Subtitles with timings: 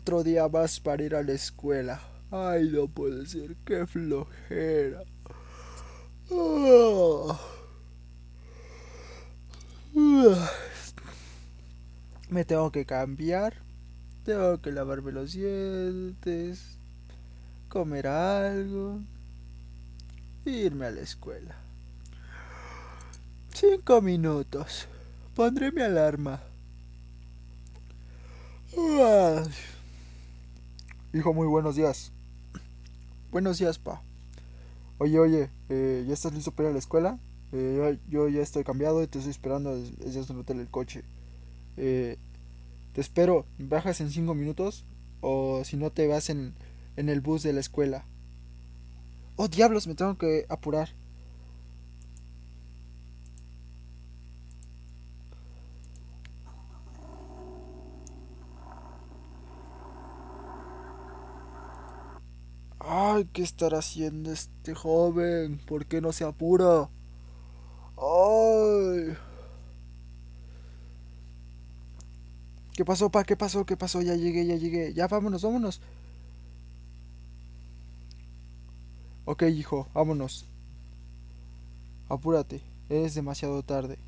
[0.00, 2.00] Otro día más para ir a la escuela.
[2.30, 5.02] Ay, no puede ser, qué flojera.
[12.30, 13.52] Me tengo que cambiar.
[14.24, 16.78] Tengo que lavarme los dientes.
[17.68, 19.00] Comer algo.
[20.46, 21.54] Irme a la escuela.
[23.52, 24.88] Cinco minutos.
[25.34, 26.40] Pondré mi alarma.
[31.12, 32.12] Hijo, muy buenos días.
[33.32, 34.00] Buenos días, pa.
[34.98, 37.18] Oye, oye, eh, ¿ya estás listo para ir a la escuela?
[37.50, 41.02] Eh, yo, ya estoy cambiado y te estoy esperando desde el hotel el coche.
[41.76, 42.16] Eh,
[42.92, 44.84] te espero, bajas en cinco minutos
[45.20, 46.54] o si no te vas en,
[46.94, 48.04] en el bus de la escuela.
[49.34, 50.90] Oh, diablos, me tengo que apurar.
[63.20, 65.58] Ay, ¿qué estará haciendo este joven?
[65.66, 66.88] ¿Por qué no se apura?
[67.96, 69.16] Ay.
[72.74, 73.24] ¿Qué pasó, pa?
[73.24, 73.64] ¿Qué pasó?
[73.66, 74.00] ¿Qué pasó?
[74.02, 74.92] Ya llegué, ya llegué.
[74.94, 75.80] Ya vámonos, vámonos.
[79.24, 80.46] Ok, hijo, vámonos.
[82.10, 83.98] Apúrate, es demasiado tarde.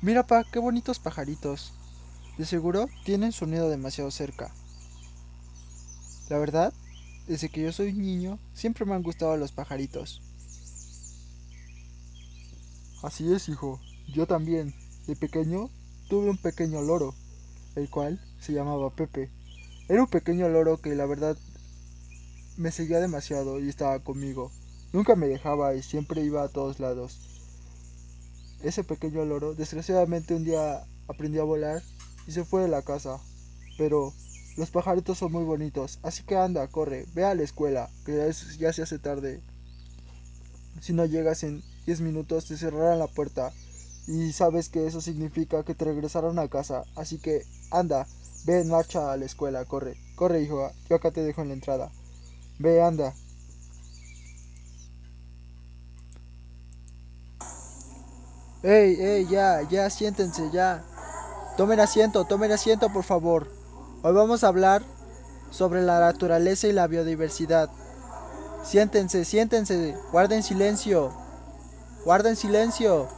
[0.00, 1.74] Mira, pa, qué bonitos pajaritos.
[2.38, 4.52] De seguro tienen su nido demasiado cerca.
[6.28, 6.72] La verdad,
[7.26, 10.20] desde que yo soy niño, siempre me han gustado los pajaritos.
[13.02, 13.80] Así es, hijo.
[14.08, 14.74] Yo también.
[15.06, 15.70] De pequeño
[16.08, 17.14] tuve un pequeño loro,
[17.76, 19.30] el cual se llamaba Pepe.
[19.88, 21.36] Era un pequeño loro que la verdad
[22.56, 24.50] me seguía demasiado y estaba conmigo.
[24.92, 27.20] Nunca me dejaba y siempre iba a todos lados.
[28.62, 31.82] Ese pequeño loro, desgraciadamente un día aprendió a volar
[32.26, 33.18] y se fue de la casa.
[33.78, 34.12] Pero
[34.56, 38.72] los pajaritos son muy bonitos, así que anda, corre, ve a la escuela, que ya,
[38.72, 39.40] se hace tarde.
[40.80, 43.52] Si no llegas en 10 minutos te cerrarán la puerta
[44.06, 48.06] y sabes que eso significa que te regresarán a casa, así que anda,
[48.44, 51.54] ve en marcha a la escuela, corre, corre hijo, yo acá te dejo en la
[51.54, 51.90] entrada.
[52.58, 53.14] Ve, anda.
[58.62, 60.82] Ey, ey, ya, ya, siéntense, ya.
[61.56, 63.50] Tomen asiento, tomen asiento, por favor.
[64.02, 64.82] Hoy vamos a hablar
[65.50, 67.70] sobre la naturaleza y la biodiversidad.
[68.62, 71.14] Siéntense, siéntense, guarden silencio.
[72.04, 73.08] Guarden silencio.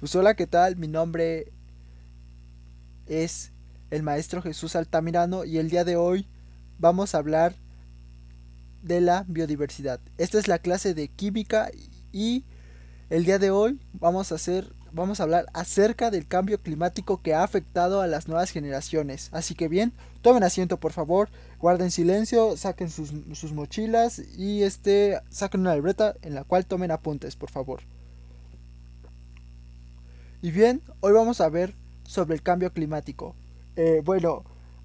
[0.00, 0.74] Pues hola, ¿qué tal?
[0.74, 1.52] Mi nombre
[3.06, 3.52] es
[3.90, 6.26] el maestro Jesús Altamirano y el día de hoy
[6.80, 7.54] vamos a hablar
[8.82, 10.00] de la biodiversidad.
[10.18, 11.70] Esta es la clase de química
[12.10, 12.44] y
[13.10, 17.34] el día de hoy vamos a hacer vamos a hablar acerca del cambio climático que
[17.34, 19.28] ha afectado a las nuevas generaciones.
[19.32, 21.28] Así que bien, tomen asiento por favor,
[21.58, 23.12] guarden silencio, saquen sus,
[23.52, 27.80] mochilas y este saquen una libreta en la cual tomen apuntes, por favor.
[30.40, 31.74] Y bien, hoy vamos a ver
[32.04, 33.36] sobre el cambio climático.
[33.76, 34.44] Eh, bueno,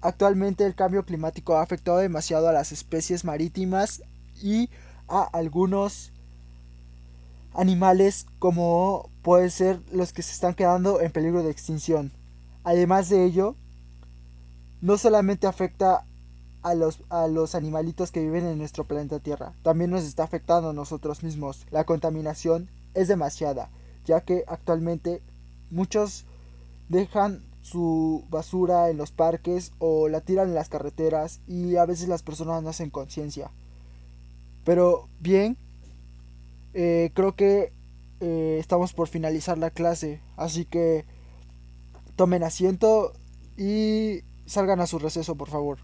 [0.00, 4.02] actualmente el cambio climático ha afectado demasiado a las especies marítimas
[4.42, 4.68] y
[5.06, 6.12] a algunos
[7.54, 12.12] animales como pueden ser los que se están quedando en peligro de extinción.
[12.64, 13.56] Además de ello,
[14.80, 16.04] no solamente afecta
[16.62, 20.70] a los, a los animalitos que viven en nuestro planeta Tierra, también nos está afectando
[20.70, 21.66] a nosotros mismos.
[21.70, 23.70] La contaminación es demasiada,
[24.04, 25.22] ya que actualmente
[25.70, 26.24] muchos
[26.88, 32.08] dejan su basura en los parques o la tiran en las carreteras y a veces
[32.08, 33.50] las personas no hacen conciencia.
[34.64, 35.56] Pero bien,
[36.74, 37.72] eh, creo que
[38.20, 41.04] eh, estamos por finalizar la clase, así que
[42.16, 43.12] tomen asiento
[43.56, 45.78] y salgan a su receso, por favor.